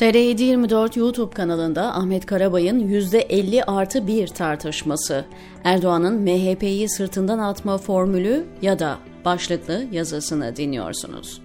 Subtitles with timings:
[0.00, 5.24] TR724 YouTube kanalında Ahmet Karabay'ın %50 artı 1 tartışması,
[5.64, 11.42] Erdoğan'ın MHP'yi sırtından atma formülü ya da başlıklı yazısını dinliyorsunuz.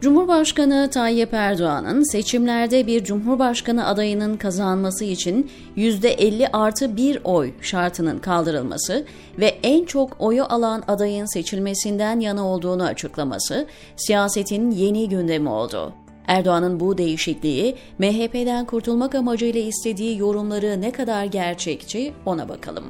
[0.00, 9.04] Cumhurbaşkanı Tayyip Erdoğan'ın seçimlerde bir cumhurbaşkanı adayının kazanması için %50 artı bir oy şartının kaldırılması
[9.38, 15.94] ve en çok oyu alan adayın seçilmesinden yana olduğunu açıklaması siyasetin yeni gündemi oldu.
[16.26, 22.84] Erdoğan'ın bu değişikliği MHP'den kurtulmak amacıyla istediği yorumları ne kadar gerçekçi ona bakalım.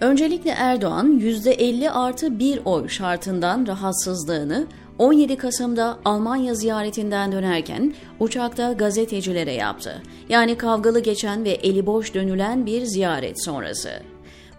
[0.00, 4.66] Öncelikle Erdoğan %50 artı bir oy şartından rahatsızlığını
[4.98, 10.02] 17 Kasım'da Almanya ziyaretinden dönerken uçakta gazetecilere yaptı.
[10.28, 13.90] Yani kavgalı geçen ve eli boş dönülen bir ziyaret sonrası.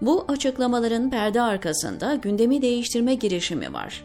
[0.02, 4.03] Bu açıklamaların perde arkasında gündemi değiştirme girişimi var.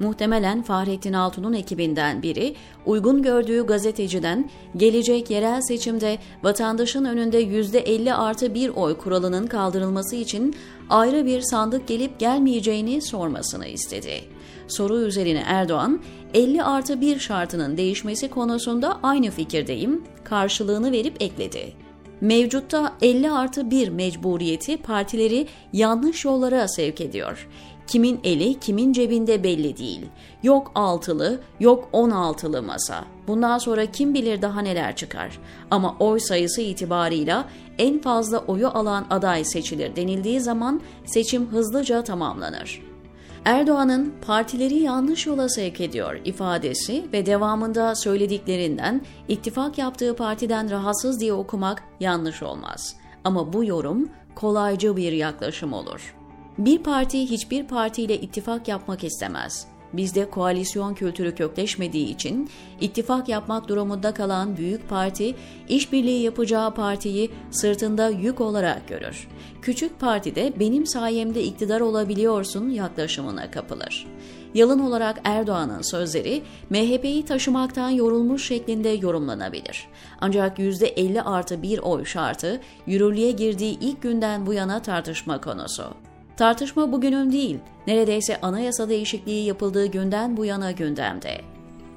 [0.00, 2.54] Muhtemelen Fahrettin Altun'un ekibinden biri
[2.86, 10.54] uygun gördüğü gazeteciden gelecek yerel seçimde vatandaşın önünde %50 artı bir oy kuralının kaldırılması için
[10.90, 14.20] ayrı bir sandık gelip gelmeyeceğini sormasını istedi.
[14.68, 16.00] Soru üzerine Erdoğan,
[16.34, 21.72] 50 artı 1 şartının değişmesi konusunda aynı fikirdeyim, karşılığını verip ekledi.
[22.20, 27.48] Mevcutta 50 artı 1 mecburiyeti partileri yanlış yollara sevk ediyor.
[27.86, 30.06] Kimin eli kimin cebinde belli değil.
[30.42, 33.04] Yok altılı, yok on altılı masa.
[33.28, 35.38] Bundan sonra kim bilir daha neler çıkar.
[35.70, 42.82] Ama oy sayısı itibarıyla en fazla oyu alan aday seçilir denildiği zaman seçim hızlıca tamamlanır.
[43.44, 51.32] Erdoğan'ın partileri yanlış yola sevk ediyor ifadesi ve devamında söylediklerinden ittifak yaptığı partiden rahatsız diye
[51.32, 52.96] okumak yanlış olmaz.
[53.24, 56.14] Ama bu yorum kolaycı bir yaklaşım olur.
[56.58, 59.66] Bir parti hiçbir partiyle ittifak yapmak istemez.
[59.92, 65.34] Bizde koalisyon kültürü kökleşmediği için ittifak yapmak durumunda kalan büyük parti
[65.68, 69.28] işbirliği yapacağı partiyi sırtında yük olarak görür.
[69.62, 74.06] Küçük parti de benim sayemde iktidar olabiliyorsun yaklaşımına kapılır.
[74.54, 79.86] Yalın olarak Erdoğan'ın sözleri MHP'yi taşımaktan yorulmuş şeklinde yorumlanabilir.
[80.20, 85.84] Ancak %50 artı bir oy şartı yürürlüğe girdiği ilk günden bu yana tartışma konusu.
[86.36, 91.40] Tartışma bugünün değil, neredeyse anayasa değişikliği yapıldığı günden bu yana gündemde.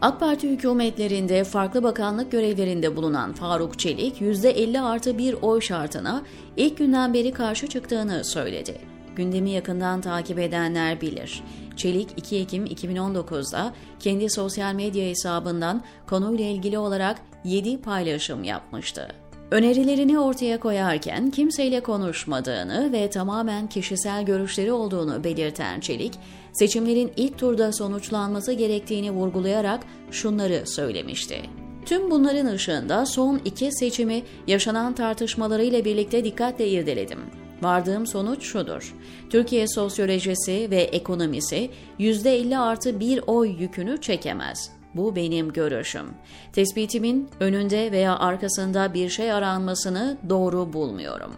[0.01, 6.21] AK Parti hükümetlerinde farklı bakanlık görevlerinde bulunan Faruk Çelik, %50 artı bir oy şartına
[6.57, 8.77] ilk günden beri karşı çıktığını söyledi.
[9.15, 11.43] Gündemi yakından takip edenler bilir.
[11.77, 19.07] Çelik 2 Ekim 2019'da kendi sosyal medya hesabından konuyla ilgili olarak 7 paylaşım yapmıştı.
[19.51, 26.13] Önerilerini ortaya koyarken kimseyle konuşmadığını ve tamamen kişisel görüşleri olduğunu belirten Çelik,
[26.53, 31.41] seçimlerin ilk turda sonuçlanması gerektiğini vurgulayarak şunları söylemişti.
[31.85, 37.19] Tüm bunların ışığında son iki seçimi yaşanan tartışmalarıyla birlikte dikkatle irdeledim.
[37.61, 38.95] Vardığım sonuç şudur.
[39.29, 41.69] Türkiye sosyolojisi ve ekonomisi
[41.99, 44.76] %50 artı bir oy yükünü çekemez.
[44.97, 46.05] Bu benim görüşüm.
[46.53, 51.31] Tespitimin önünde veya arkasında bir şey aranmasını doğru bulmuyorum.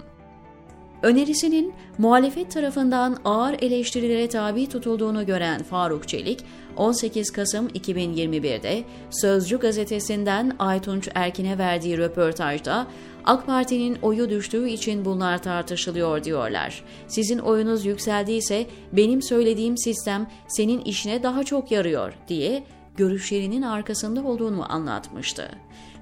[1.03, 6.40] Önerisinin muhalefet tarafından ağır eleştirilere tabi tutulduğunu gören Faruk Çelik,
[6.78, 12.88] 18 Kasım 2021'de Sözcü gazetesinden Aytunç Erkin'e verdiği röportajda
[13.26, 16.84] AK Parti'nin oyu düştüğü için bunlar tartışılıyor diyorlar.
[17.08, 22.64] Sizin oyunuz yükseldiyse benim söylediğim sistem senin işine daha çok yarıyor diye
[22.99, 25.51] görüşlerinin arkasında olduğunu anlatmıştı.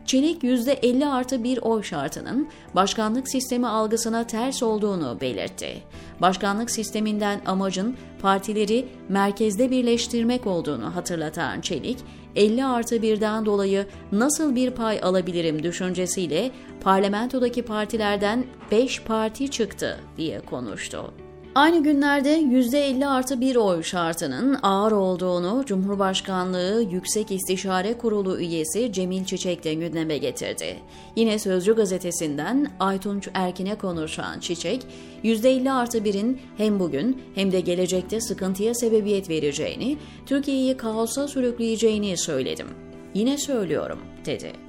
[0.05, 5.83] Çelik %50 artı bir oy şartının başkanlık sistemi algısına ters olduğunu belirtti.
[6.21, 11.97] Başkanlık sisteminden amacın partileri merkezde birleştirmek olduğunu hatırlatan Çelik,
[12.35, 20.39] 50 artı birden dolayı nasıl bir pay alabilirim düşüncesiyle parlamentodaki partilerden 5 parti çıktı diye
[20.39, 21.13] konuştu.
[21.57, 29.25] Aynı günlerde %50 artı bir oy şartının ağır olduğunu Cumhurbaşkanlığı Yüksek İstişare Kurulu üyesi Cemil
[29.25, 30.77] Çiçek de gündeme getirdi.
[31.15, 34.87] Yine Sözcü gazetesinden Aytunç Erkin'e konuşan Çiçek,
[35.23, 42.67] %50 artı birin hem bugün hem de gelecekte sıkıntıya sebebiyet vereceğini, Türkiye'yi kaosa sürükleyeceğini söyledim.
[43.13, 44.66] Yine söylüyorum, dedi.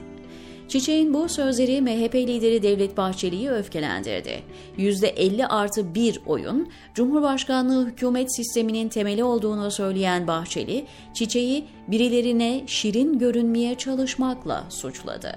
[0.68, 4.42] Çiçek'in bu sözleri MHP lideri Devlet Bahçeli'yi öfkelendirdi.
[4.78, 13.74] %50 artı bir oyun, Cumhurbaşkanlığı hükümet sisteminin temeli olduğunu söyleyen Bahçeli, Çiçek'i birilerine şirin görünmeye
[13.74, 15.32] çalışmakla suçladı.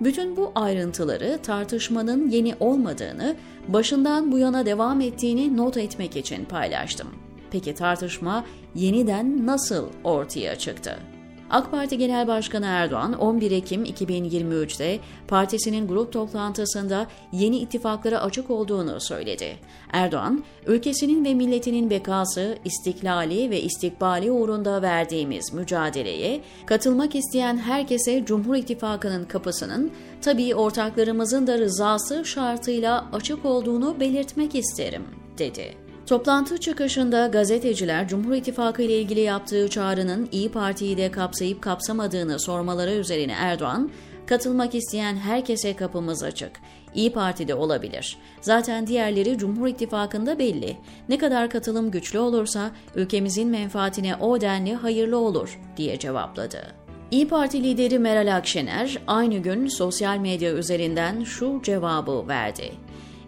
[0.00, 3.36] Bütün bu ayrıntıları tartışmanın yeni olmadığını,
[3.68, 7.08] başından bu yana devam ettiğini not etmek için paylaştım.
[7.50, 8.44] Peki tartışma
[8.74, 11.11] yeniden nasıl ortaya çıktı?
[11.52, 19.00] AK Parti Genel Başkanı Erdoğan 11 Ekim 2023'te partisinin grup toplantısında yeni ittifaklara açık olduğunu
[19.00, 19.56] söyledi.
[19.92, 28.56] Erdoğan, ülkesinin ve milletinin bekası, istiklali ve istikbali uğrunda verdiğimiz mücadeleye katılmak isteyen herkese Cumhur
[28.56, 29.90] İttifakı'nın kapısının
[30.22, 35.02] tabii ortaklarımızın da rızası şartıyla açık olduğunu belirtmek isterim,
[35.38, 35.81] dedi.
[36.06, 42.92] Toplantı çıkışında gazeteciler Cumhur İttifakı ile ilgili yaptığı çağrının İyi Parti'yi de kapsayıp kapsamadığını sormaları
[42.92, 43.90] üzerine Erdoğan,
[44.26, 46.50] katılmak isteyen herkese kapımız açık.
[46.94, 48.16] İyi Parti'de olabilir.
[48.40, 50.76] Zaten diğerleri Cumhur İttifakı'nda belli.
[51.08, 56.82] Ne kadar katılım güçlü olursa ülkemizin menfaatine o denli hayırlı olur diye cevapladı.
[57.10, 62.72] İyi Parti lideri Meral Akşener aynı gün sosyal medya üzerinden şu cevabı verdi.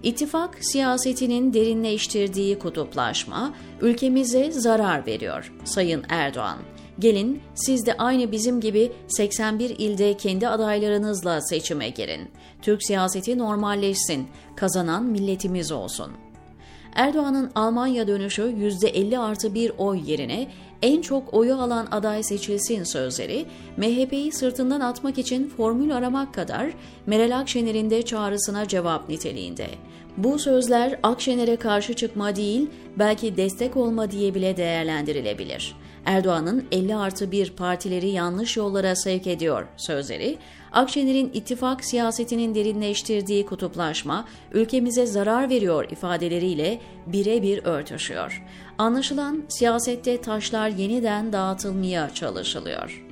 [0.05, 6.59] İttifak siyasetinin derinleştirdiği kutuplaşma ülkemize zarar veriyor Sayın Erdoğan.
[6.99, 12.31] Gelin siz de aynı bizim gibi 81 ilde kendi adaylarınızla seçime girin.
[12.63, 16.24] Türk siyaseti normalleşsin, kazanan milletimiz olsun.
[16.95, 20.49] Erdoğan'ın Almanya dönüşü %50 artı bir oy yerine
[20.83, 23.47] en çok oyu alan aday seçilsin sözleri,
[23.77, 26.71] MHP'yi sırtından atmak için formül aramak kadar
[27.07, 29.67] Meral Akşener'in de çağrısına cevap niteliğinde.
[30.17, 35.77] Bu sözler Akşener'e karşı çıkma değil, belki destek olma diye bile değerlendirilebilir.
[36.05, 40.39] Erdoğan'ın 50 artı 1 partileri yanlış yollara sevk ediyor sözleri,
[40.73, 48.45] Akşener'in ittifak siyasetinin derinleştirdiği kutuplaşma ülkemize zarar veriyor ifadeleriyle birebir örtüşüyor.
[48.79, 53.04] Anlaşılan siyasette taşlar yeniden dağıtılmaya çalışılıyor.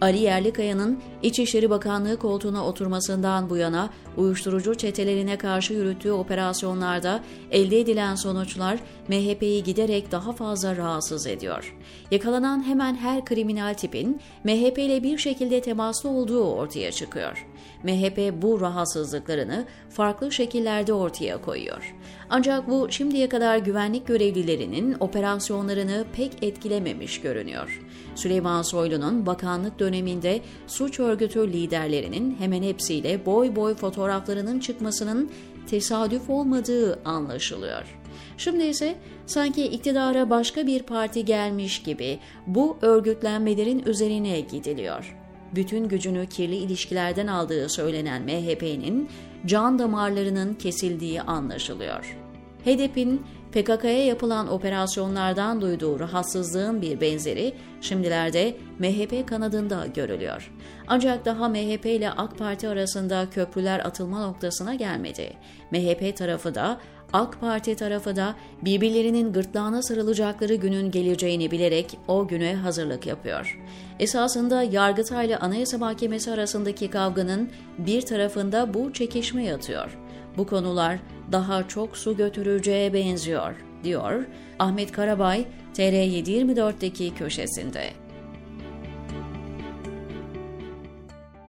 [0.00, 7.20] Ali Yerlikaya'nın İçişleri Bakanlığı koltuğuna oturmasından bu yana uyuşturucu çetelerine karşı yürüttüğü operasyonlarda
[7.50, 11.76] elde edilen sonuçlar MHP'yi giderek daha fazla rahatsız ediyor.
[12.10, 17.46] Yakalanan hemen her kriminal tipin MHP ile bir şekilde temaslı olduğu ortaya çıkıyor.
[17.82, 21.94] MHP bu rahatsızlıklarını farklı şekillerde ortaya koyuyor.
[22.30, 27.80] Ancak bu şimdiye kadar güvenlik görevlilerinin operasyonlarını pek etkilememiş görünüyor.
[28.20, 35.30] Süleyman Soylu'nun bakanlık döneminde suç örgütü liderlerinin hemen hepsiyle boy boy fotoğraflarının çıkmasının
[35.66, 37.98] tesadüf olmadığı anlaşılıyor.
[38.36, 38.94] Şimdi ise
[39.26, 45.16] sanki iktidara başka bir parti gelmiş gibi bu örgütlenmelerin üzerine gidiliyor
[45.54, 49.08] bütün gücünü kirli ilişkilerden aldığı söylenen MHP'nin
[49.46, 52.16] can damarlarının kesildiği anlaşılıyor.
[52.64, 53.22] HDP'nin
[53.52, 60.52] PKK'ya yapılan operasyonlardan duyduğu rahatsızlığın bir benzeri şimdilerde MHP kanadında görülüyor.
[60.88, 65.32] Ancak daha MHP ile AK Parti arasında köprüler atılma noktasına gelmedi.
[65.70, 66.80] MHP tarafı da
[67.12, 73.60] AK Parti tarafı da birbirlerinin gırtlağına sarılacakları günün geleceğini bilerek o güne hazırlık yapıyor.
[73.98, 79.98] Esasında Yargıtay ile Anayasa Mahkemesi arasındaki kavganın bir tarafında bu çekişme yatıyor.
[80.36, 80.98] Bu konular
[81.32, 83.54] daha çok su götüreceğe benziyor,
[83.84, 84.24] diyor
[84.58, 85.44] Ahmet Karabay
[85.74, 87.90] TR724'deki köşesinde.